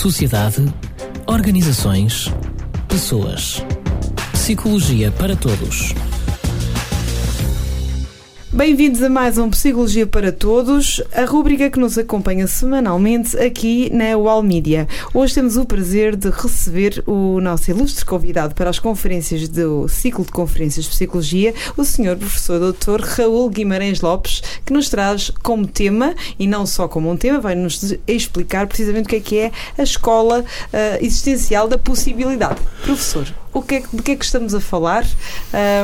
[0.00, 0.64] sociedade,
[1.26, 2.32] organizações,
[2.88, 3.62] pessoas.
[4.32, 5.94] Psicologia para todos.
[8.52, 14.16] Bem-vindos a mais um Psicologia para Todos, a rúbrica que nos acompanha semanalmente aqui na
[14.18, 14.88] UAL Media.
[15.14, 20.24] Hoje temos o prazer de receber o nosso ilustre convidado para as conferências do ciclo
[20.24, 22.16] de conferências de Psicologia, o Sr.
[22.18, 23.00] Professor Dr.
[23.00, 27.54] Raul Guimarães Lopes, que nos traz como tema, e não só como um tema, vai
[27.54, 32.60] nos explicar precisamente o que é que é a escola uh, existencial da possibilidade.
[32.82, 35.06] Professor, o que é, de que é que estamos a falar,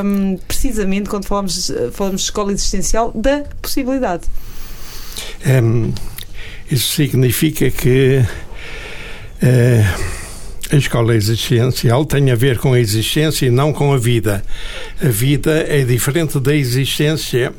[0.03, 4.23] um, precisamente quando falamos, falamos de escola existencial, da possibilidade?
[5.45, 5.93] Um,
[6.69, 8.23] isso significa que
[9.43, 10.17] uh,
[10.71, 14.43] a escola existencial tem a ver com a existência e não com a vida.
[15.01, 17.53] A vida é diferente da existência.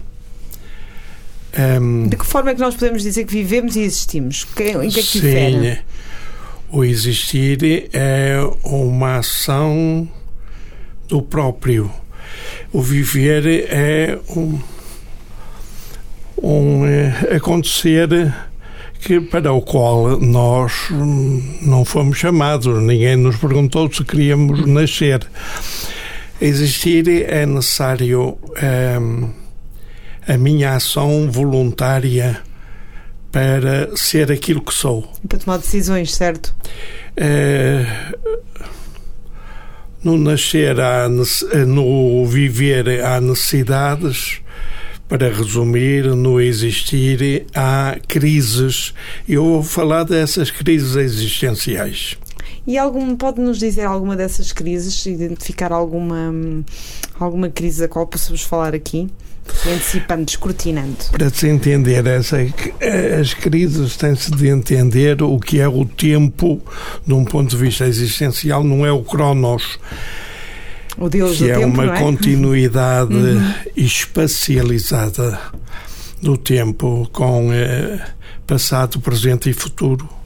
[1.81, 4.47] Um, de que forma é que nós podemos dizer que vivemos e existimos?
[4.61, 5.79] Em que é que sim, difere?
[6.71, 10.07] O existir é uma ação
[11.09, 11.91] do próprio.
[12.71, 14.61] O viver é um,
[16.43, 18.09] um é, acontecer
[19.01, 20.89] que para o qual nós
[21.63, 25.27] não fomos chamados, ninguém nos perguntou se queríamos nascer.
[26.39, 28.37] Existir é necessário
[29.01, 29.31] um,
[30.27, 32.43] a minha ação voluntária
[33.31, 35.11] para ser aquilo que sou.
[35.29, 36.55] Para tomar decisões, certo?
[37.17, 37.85] É,
[40.03, 44.41] no nascer, há, no viver, há necessidades.
[45.09, 48.93] Para resumir, no existir há crises.
[49.27, 52.19] Eu vou falar dessas crises existenciais.
[52.69, 56.35] E algum, pode nos dizer alguma dessas crises, identificar alguma,
[57.19, 59.09] alguma crise da qual possamos falar aqui?
[59.67, 60.97] antecipando, descortinando.
[61.11, 62.37] Para se entender essa,
[63.19, 66.61] as crises tem-se de entender o que é o tempo
[67.07, 69.79] de um ponto de vista existencial, não é o cronos.
[70.99, 71.99] O Deus que é tempo, uma é?
[71.99, 73.55] continuidade uhum.
[73.75, 75.41] espacializada
[76.21, 77.99] do tempo com eh,
[78.47, 80.18] passado, presente e futuro.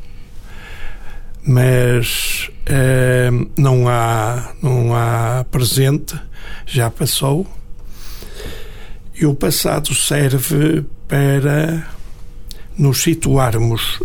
[1.44, 6.14] Mas eh, não há não há presente,
[6.66, 7.46] já passou
[9.14, 11.86] e o passado serve para
[12.76, 14.00] nos situarmos.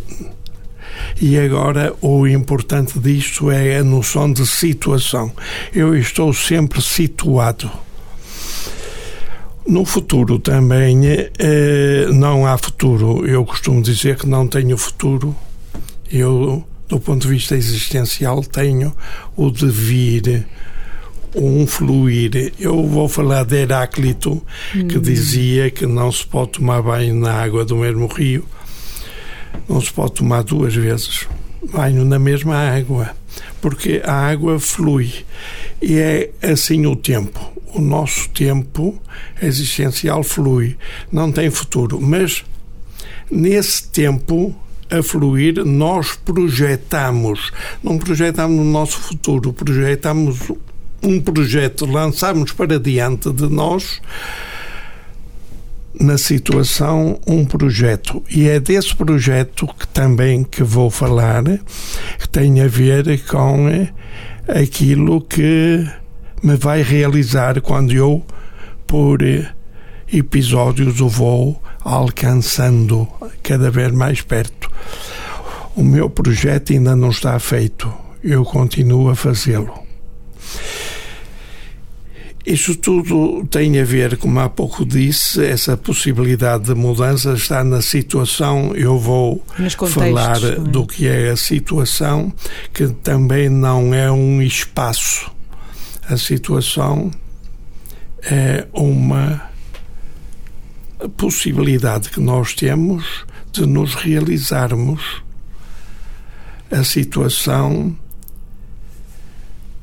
[1.19, 5.31] E agora o importante disto é a noção de situação.
[5.73, 7.71] Eu estou sempre situado.
[9.65, 11.01] No futuro também
[11.39, 13.25] eh, não há futuro.
[13.25, 15.35] Eu costumo dizer que não tenho futuro.
[16.11, 18.95] Eu, do ponto de vista existencial, tenho
[19.35, 20.45] o devir
[21.35, 22.53] um fluir.
[22.59, 24.43] Eu vou falar de Heráclito,
[24.75, 24.87] hum.
[24.87, 28.45] que dizia que não se pode tomar banho na água do mesmo rio,
[29.67, 31.27] não se pode tomar duas vezes
[31.71, 33.15] banho na mesma água,
[33.61, 35.11] porque a água flui.
[35.81, 37.39] E é assim o tempo.
[37.73, 38.99] O nosso tempo
[39.41, 40.77] existencial flui,
[41.11, 42.43] não tem futuro, mas
[43.29, 44.55] nesse tempo
[44.89, 47.51] a fluir, nós projetamos,
[47.83, 50.51] não projetamos o nosso futuro, projetamos
[51.03, 54.01] um projeto, lançarmos para diante de nós
[55.99, 58.23] na situação um projeto.
[58.29, 61.43] E é desse projeto que também que vou falar
[62.19, 63.67] que tem a ver com
[64.47, 65.85] aquilo que
[66.43, 68.23] me vai realizar quando eu
[68.85, 69.19] por
[70.11, 73.07] episódios o vou alcançando
[73.41, 74.69] cada vez mais perto.
[75.73, 77.91] O meu projeto ainda não está feito,
[78.23, 79.85] eu continuo a fazê-lo.
[82.45, 87.81] Isto tudo tem a ver, como há pouco disse, essa possibilidade de mudança está na
[87.81, 88.73] situação.
[88.73, 89.43] Eu vou
[89.89, 90.55] falar é?
[90.55, 92.33] do que é a situação,
[92.73, 95.29] que também não é um espaço.
[96.09, 97.11] A situação
[98.23, 99.47] é uma
[101.17, 105.23] possibilidade que nós temos de nos realizarmos.
[106.69, 107.97] A situação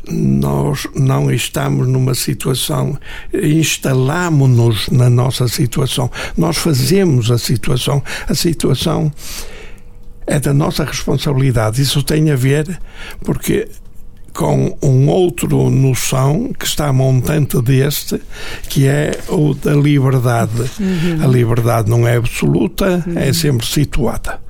[0.06, 2.98] nós não estamos numa situação,
[3.32, 8.02] instalamos-nos na nossa situação, nós fazemos a situação.
[8.28, 9.10] A situação
[10.26, 11.80] é da nossa responsabilidade.
[11.80, 12.78] Isso tem a ver
[13.24, 13.68] porque
[14.34, 18.20] com um outro noção que está montante deste,
[18.68, 20.62] que é o da liberdade.
[20.80, 21.22] Uhum.
[21.22, 23.18] A liberdade não é absoluta, é uhum.
[23.18, 24.40] é sempre situada.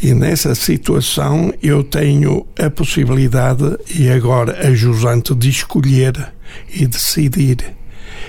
[0.00, 6.32] E nessa situação eu tenho a possibilidade e agora a jusante de escolher
[6.72, 7.74] e decidir.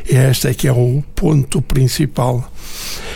[0.10, 2.52] E este é que é o ponto principal.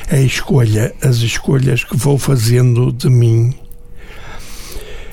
[0.09, 3.56] É a escolha, as escolhas que vou fazendo de mim.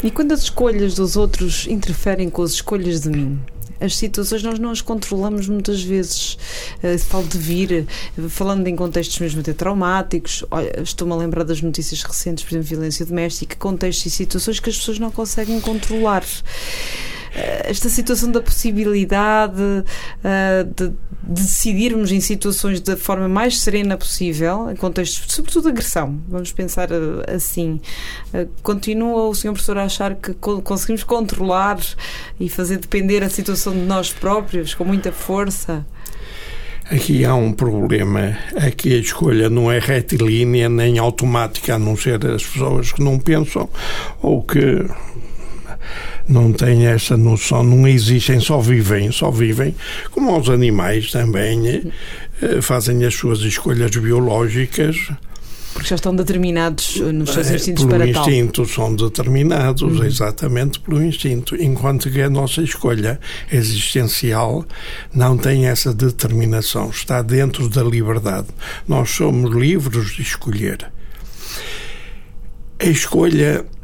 [0.06, 3.41] E quando as escolhas dos outros interferem com as escolhas de mim?
[3.81, 6.38] as situações nós não as controlamos muitas vezes.
[6.81, 7.87] Uh, falo de vir,
[8.29, 10.44] falando em contextos mesmo até traumáticos,
[10.81, 14.79] estou-me a lembrar das notícias recentes, por exemplo, violência doméstica, contextos e situações que as
[14.79, 16.25] pessoas não conseguem controlar.
[17.36, 23.94] Eh, esta situação da possibilidade uh, de, de, decidirmos em situações da forma mais serena
[23.96, 27.78] possível, em contextos, sobretudo de agressão, vamos pensar uh, assim.
[28.32, 31.78] Uh, continua o senhor professor a achar que co conseguimos controlar
[32.40, 35.84] e fazer depender a situação de nós próprios com muita força?
[36.90, 38.38] Aqui há um problema.
[38.56, 43.18] Aqui a escolha não é retilínea nem automática, a não ser as pessoas que não
[43.18, 43.68] pensam
[44.22, 44.86] ou que
[46.28, 49.75] não têm essa noção, não existem, só vivem, só vivem,
[50.11, 51.93] como os animais também
[52.43, 54.96] eh, fazem as suas escolhas biológicas.
[55.73, 58.75] Porque já estão determinados nos seus eh, instintos pelo para instinto, tal.
[58.75, 60.05] são determinados uhum.
[60.05, 63.20] exatamente pelo instinto, enquanto que a nossa escolha
[63.52, 64.64] existencial
[65.14, 68.49] não tem essa determinação, está dentro da liberdade.
[68.88, 70.90] Nós somos livres de escolher.
[72.79, 73.75] A escolha eh,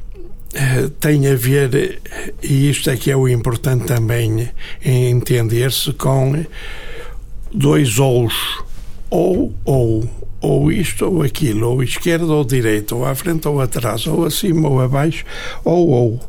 [1.00, 2.00] tem a ver,
[2.42, 4.50] e isto é que é o importante também,
[4.84, 6.44] em entender-se com
[7.52, 8.34] dois ous,
[9.08, 10.08] ou, ou,
[10.40, 14.68] ou isto ou aquilo, ou esquerda ou direita, ou à frente ou atrás, ou acima
[14.68, 15.24] ou abaixo,
[15.64, 16.20] ou, ou.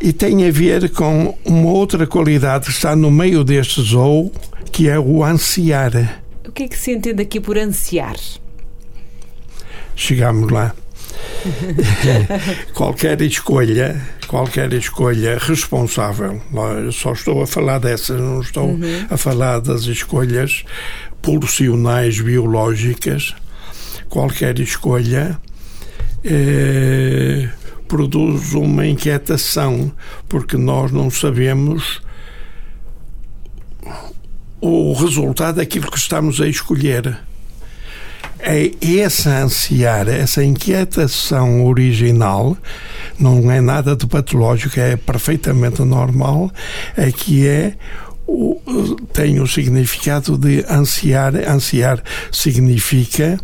[0.00, 4.30] E tem a ver com uma outra qualidade que está no meio destes ou,
[4.70, 6.22] que é o ansiar.
[6.46, 8.16] O que é que se entende aqui por ansiar?
[9.94, 10.74] Chegamos lá.
[12.74, 16.40] qualquer escolha, qualquer escolha responsável,
[16.92, 19.06] só estou a falar dessas, não estou uhum.
[19.08, 20.64] a falar das escolhas
[21.22, 23.34] pulsionais biológicas,
[24.08, 25.38] qualquer escolha
[26.24, 27.48] eh,
[27.88, 29.92] produz uma inquietação,
[30.28, 32.00] porque nós não sabemos
[34.60, 37.18] o resultado daquilo que estamos a escolher
[38.38, 42.56] é essa ansiar, essa inquietação original,
[43.18, 46.50] não é nada de patológico, é perfeitamente normal,
[46.96, 47.74] é que é
[48.26, 48.60] o,
[49.12, 51.34] tem o significado de ansiar.
[51.48, 53.38] Ansiar significa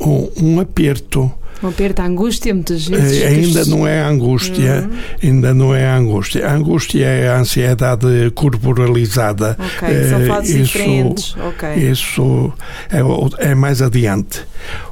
[0.00, 3.22] um, um aperto, um aperto, a angústia, muitas vezes.
[3.22, 4.98] É, ainda não é angústia, uhum.
[5.22, 6.46] ainda não é angústia.
[6.46, 9.56] A angústia é a ansiedade corporalizada.
[9.58, 11.36] Ok, são fases isso, diferentes.
[11.36, 11.90] Okay.
[11.90, 12.52] Isso
[12.90, 14.42] é, é mais adiante.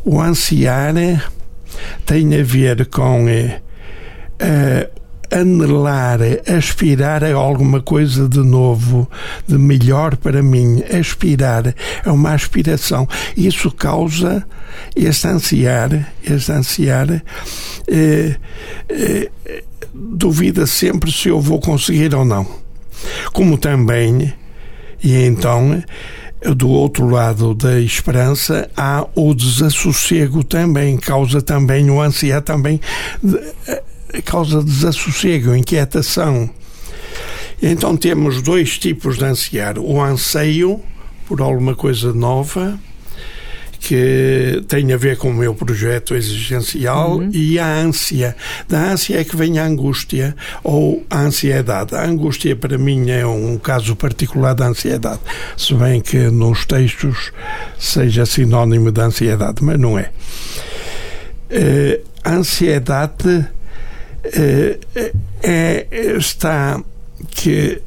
[0.04, 0.94] O ansiar
[2.04, 4.97] tem a ver com uh,
[5.30, 9.08] anelar, aspirar a alguma coisa de novo,
[9.46, 13.06] de melhor para mim, aspirar, é uma aspiração.
[13.36, 14.46] Isso causa
[14.94, 17.22] esse ansiar, esse ansiar,
[17.88, 18.36] eh,
[18.88, 19.30] eh,
[19.94, 22.46] duvida sempre se eu vou conseguir ou não.
[23.32, 24.32] Como também,
[25.02, 25.82] e então,
[26.56, 32.80] do outro lado da esperança há o desassossego também, causa também o ansiar também
[34.24, 36.50] causa desassossego, inquietação.
[37.62, 40.80] Então temos dois tipos de ansiar: o anseio
[41.26, 42.78] por alguma coisa nova
[43.80, 47.30] que tem a ver com o meu projeto existencial uhum.
[47.32, 48.36] e a ânsia.
[48.68, 51.94] Da ânsia é que vem a angústia ou a ansiedade.
[51.94, 55.20] A angústia, para mim, é um caso particular da ansiedade,
[55.56, 57.32] se bem que nos textos
[57.78, 60.10] seja sinónimo de ansiedade, mas não é.
[62.24, 63.46] A ansiedade
[64.32, 64.78] é,
[65.42, 66.82] é, está
[67.30, 67.80] que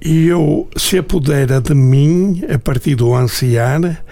[0.00, 4.02] eu se apodera de mim a partir do ansiar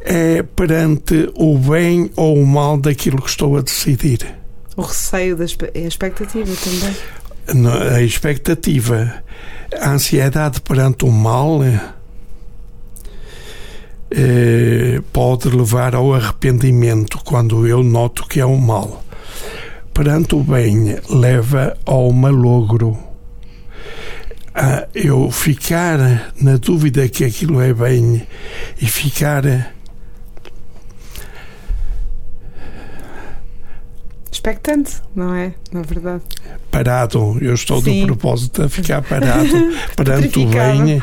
[0.00, 4.20] é perante o bem ou o mal daquilo que estou a decidir.
[4.76, 6.94] O receio da é a expectativa também.
[7.92, 9.22] A expectativa,
[9.80, 11.80] a ansiedade perante o mal eh,
[15.16, 19.02] pode levar ao arrependimento quando eu noto que é um mal.
[19.94, 22.98] Perante o bem, leva ao malogro.
[24.54, 28.26] A eu ficar na dúvida que aquilo é bem
[28.78, 29.72] e ficar
[34.30, 35.54] expectante, não é?
[35.72, 36.22] Na verdade.
[36.70, 38.00] Parado, eu estou Sim.
[38.00, 39.48] de propósito a ficar parado
[39.96, 41.02] perante o bem.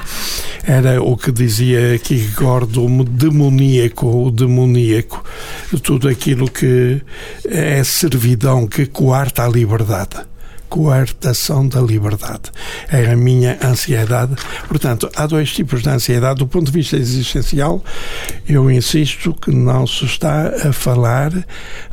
[0.65, 5.23] Era o que dizia Kierkegaard do demoníaco, o demoníaco,
[5.81, 7.01] tudo aquilo que
[7.45, 10.32] é servidão, que coarta a liberdade
[10.73, 12.51] coartação da liberdade.
[12.91, 14.33] É a minha ansiedade.
[14.67, 16.39] Portanto, há dois tipos de ansiedade.
[16.39, 17.83] Do ponto de vista existencial,
[18.49, 21.31] eu insisto que não se está a falar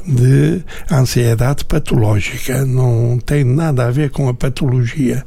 [0.07, 2.65] de ansiedade patológica.
[2.65, 5.27] Não tem nada a ver com a patologia.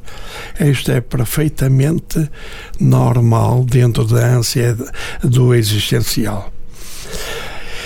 [0.58, 2.28] Isto é perfeitamente
[2.80, 4.90] normal dentro da ansiedade
[5.22, 6.53] do existencial.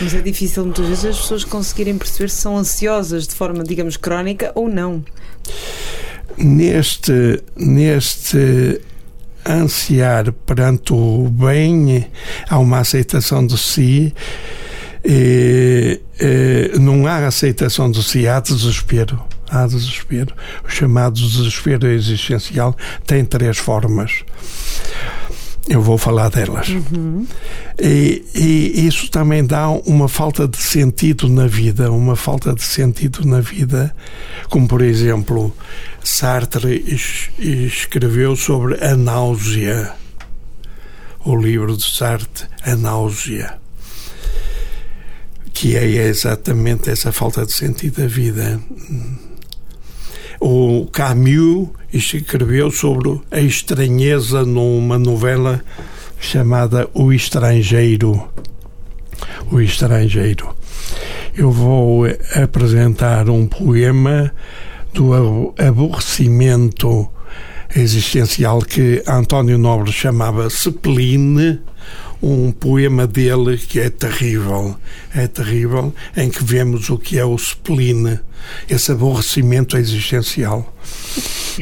[0.00, 3.96] Mas é difícil muitas vezes as pessoas conseguirem perceber se são ansiosas de forma, digamos,
[3.96, 5.04] crónica ou não.
[6.36, 8.80] Neste, neste
[9.46, 12.06] ansiar perante o bem,
[12.48, 14.14] há uma aceitação de si.
[15.04, 19.20] E, e, não há aceitação de si, há desespero.
[19.50, 20.34] Há desespero.
[20.64, 22.76] O chamado desespero existencial
[23.06, 24.22] tem três formas.
[25.68, 26.68] Eu vou falar delas.
[26.68, 27.26] Uhum.
[27.78, 33.26] E, e, isso também dá uma falta de sentido na vida, uma falta de sentido
[33.26, 33.94] na vida,
[34.48, 35.54] como por exemplo,
[36.02, 36.82] Sartre
[37.38, 39.92] escreveu sobre a náusea.
[41.24, 43.58] O livro de Sartre, A Náusea,
[45.52, 48.58] que é exatamente essa falta de sentido da vida.
[50.40, 55.60] O Camus escreveu sobre a estranheza numa novela
[56.20, 58.28] chamada O Estrangeiro.
[59.50, 60.54] O Estrangeiro.
[61.36, 62.06] Eu vou
[62.40, 64.32] apresentar um poema
[64.94, 67.08] do aborrecimento
[67.74, 71.60] existencial que António Nobre chamava Cepline,
[72.22, 74.76] um poema dele que é terrível.
[75.14, 78.18] É terrível, em que vemos o que é o spleen,
[78.68, 80.74] esse aborrecimento existencial.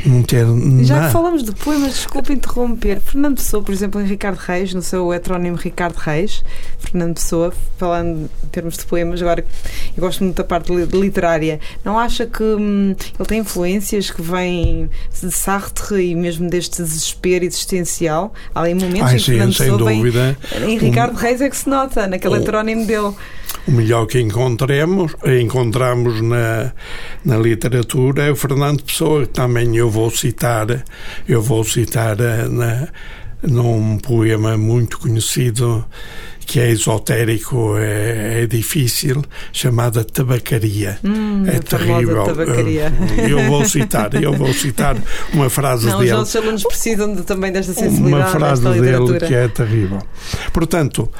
[0.04, 0.44] Não ter
[0.84, 1.06] Já nada.
[1.06, 3.00] que falamos de poemas, desculpe interromper.
[3.00, 6.42] Fernando Pessoa, por exemplo, em Ricardo Reis, no seu heterónimo Ricardo Reis,
[6.78, 9.44] Fernando Pessoa, falando em termos de poemas, agora
[9.96, 14.90] eu gosto muito da parte literária, não acha que hum, ele tem influências que vêm
[15.20, 18.34] de Sartre e mesmo deste desespero existencial?
[18.54, 20.38] Há ali momentos Ai, em que sim, Fernando Pessoa dúvida.
[20.58, 23.14] Vem, em Ricardo um, Reis é que se nota, naquele um, heterónimo dele
[23.66, 26.72] o melhor que encontremos, encontramos na,
[27.24, 30.84] na literatura é o Fernando Pessoa, que também eu vou citar,
[31.28, 32.88] eu vou citar eh, na,
[33.42, 35.84] num poema muito conhecido
[36.46, 40.96] que é esotérico, é, é difícil, chamada Tabacaria.
[41.02, 42.22] Hum, é terrível.
[42.22, 42.92] Tabacaria.
[43.18, 44.96] Eh, eu vou citar, eu vou citar
[45.34, 46.12] uma frase Não, dele.
[46.12, 48.22] Os nossos alunos precisam de, também desta sensibilidade.
[48.22, 49.98] Uma frase dele que é terrível.
[50.52, 51.10] Portanto,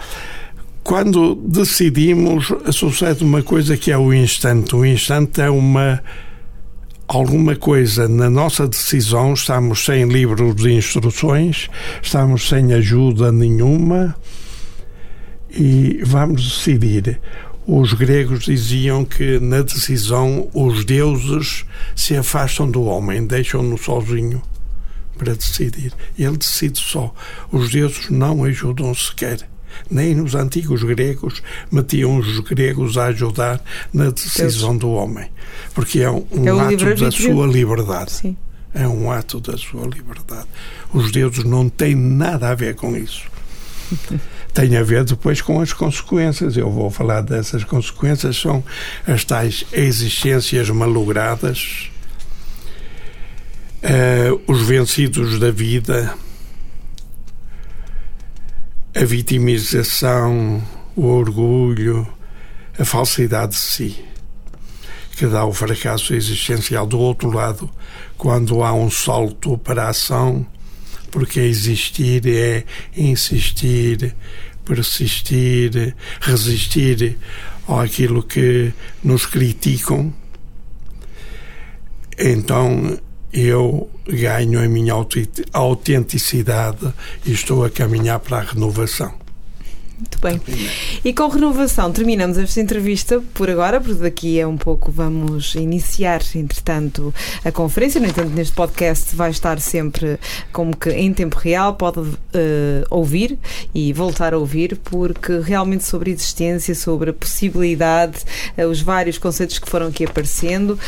[0.86, 4.76] quando decidimos, sucede uma coisa que é o instante.
[4.76, 6.00] O instante é uma
[7.08, 11.68] alguma coisa na nossa decisão, estamos sem livros de instruções,
[12.00, 14.14] estamos sem ajuda nenhuma
[15.50, 17.20] e vamos decidir.
[17.66, 21.64] Os gregos diziam que na decisão os deuses
[21.96, 24.40] se afastam do homem, deixam-no sozinho
[25.18, 25.92] para decidir.
[26.16, 27.12] Ele decide só.
[27.50, 29.48] Os deuses não ajudam sequer
[29.90, 35.28] nem nos antigos gregos metiam os gregos a ajudar na decisão do homem,
[35.74, 38.12] porque é um, um é ato da sua liberdade.
[38.12, 38.36] Sim.
[38.74, 40.46] É um ato da sua liberdade.
[40.92, 43.22] Os deuses não têm nada a ver com isso.
[44.52, 46.56] Tem a ver depois com as consequências.
[46.56, 48.36] Eu vou falar dessas consequências.
[48.36, 48.64] São
[49.06, 51.90] as tais existências malogradas,
[53.82, 56.14] uh, os vencidos da vida,
[58.96, 60.62] a vitimização,
[60.96, 62.08] o orgulho,
[62.78, 64.04] a falsidade de si,
[65.16, 66.86] que dá o fracasso existencial.
[66.86, 67.70] Do outro lado,
[68.16, 70.46] quando há um salto para a ação,
[71.10, 72.64] porque existir é
[72.96, 74.16] insistir,
[74.64, 77.18] persistir, resistir
[77.68, 78.72] àquilo que
[79.04, 80.10] nos criticam,
[82.18, 82.98] então
[83.36, 84.94] eu ganho a minha
[85.52, 86.92] autenticidade
[87.24, 89.25] e estou a caminhar para a renovação.
[89.98, 90.38] Muito bem.
[91.02, 96.20] E com renovação, terminamos esta entrevista por agora, porque daqui é um pouco vamos iniciar,
[96.34, 97.98] entretanto, a conferência.
[97.98, 100.18] No entanto, neste podcast vai estar sempre
[100.52, 102.16] como que em tempo real, pode uh,
[102.90, 103.38] ouvir
[103.74, 108.18] e voltar a ouvir, porque realmente sobre a existência, sobre a possibilidade,
[108.58, 110.78] uh, os vários conceitos que foram aqui aparecendo,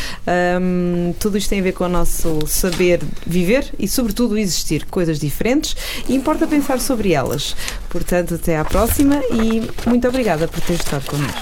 [0.61, 5.19] um, tudo isto tem a ver com o nosso saber viver e, sobretudo, existir coisas
[5.19, 5.75] diferentes
[6.07, 7.57] e importa pensar sobre elas.
[7.89, 11.41] Portanto, até à próxima próxima e muito obrigada por ter estado connosco.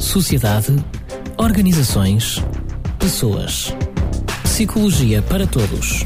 [0.00, 0.74] Sociedade,
[1.36, 2.42] organizações,
[2.98, 3.74] pessoas.
[4.42, 6.04] Psicologia para todos.